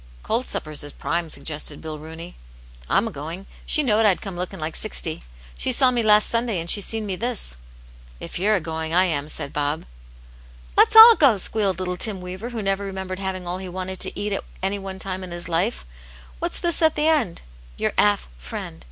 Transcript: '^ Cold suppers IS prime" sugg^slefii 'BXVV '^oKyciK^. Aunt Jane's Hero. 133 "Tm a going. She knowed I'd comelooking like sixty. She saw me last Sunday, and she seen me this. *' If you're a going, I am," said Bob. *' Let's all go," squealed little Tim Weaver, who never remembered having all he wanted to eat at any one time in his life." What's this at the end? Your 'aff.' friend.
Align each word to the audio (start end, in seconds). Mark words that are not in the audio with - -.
'^ 0.19 0.23
Cold 0.23 0.47
suppers 0.47 0.83
IS 0.83 0.93
prime" 0.93 1.29
sugg^slefii 1.29 1.77
'BXVV 1.77 1.99
'^oKyciK^. 1.99 2.09
Aunt 2.09 2.17
Jane's 2.17 2.33
Hero. 2.33 2.33
133 2.33 2.33
"Tm 2.89 3.07
a 3.07 3.11
going. 3.11 3.45
She 3.67 3.83
knowed 3.83 4.05
I'd 4.07 4.19
comelooking 4.19 4.59
like 4.59 4.75
sixty. 4.75 5.23
She 5.55 5.71
saw 5.71 5.91
me 5.91 6.01
last 6.01 6.27
Sunday, 6.27 6.59
and 6.59 6.67
she 6.71 6.81
seen 6.81 7.05
me 7.05 7.15
this. 7.15 7.55
*' 7.89 8.19
If 8.19 8.39
you're 8.39 8.55
a 8.55 8.59
going, 8.59 8.95
I 8.95 9.05
am," 9.05 9.29
said 9.29 9.53
Bob. 9.53 9.85
*' 10.31 10.75
Let's 10.75 10.95
all 10.95 11.15
go," 11.15 11.37
squealed 11.37 11.77
little 11.77 11.97
Tim 11.97 12.19
Weaver, 12.19 12.49
who 12.49 12.63
never 12.63 12.83
remembered 12.83 13.19
having 13.19 13.45
all 13.45 13.59
he 13.59 13.69
wanted 13.69 13.99
to 13.99 14.19
eat 14.19 14.33
at 14.33 14.43
any 14.63 14.79
one 14.79 14.97
time 14.97 15.23
in 15.23 15.29
his 15.29 15.47
life." 15.47 15.85
What's 16.39 16.59
this 16.59 16.81
at 16.81 16.95
the 16.95 17.07
end? 17.07 17.43
Your 17.77 17.93
'aff.' 17.95 18.27
friend. 18.39 18.79